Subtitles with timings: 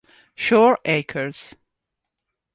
[0.33, 1.53] Shore Acres